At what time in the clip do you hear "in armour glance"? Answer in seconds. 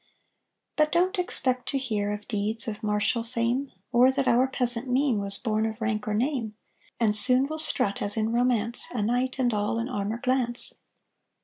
9.77-10.73